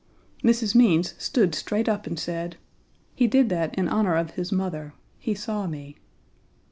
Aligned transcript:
Mrs. 0.43 0.73
Means 0.73 1.13
stood 1.19 1.53
straight 1.53 1.87
up 1.87 2.07
and 2.07 2.17
said: 2.19 2.57
"He 3.13 3.27
did 3.27 3.49
that 3.49 3.75
in 3.77 3.87
honor 3.87 4.15
of 4.15 4.31
his 4.31 4.51
mother; 4.51 4.95
he 5.19 5.35
saw 5.35 5.67
me." 5.67 5.95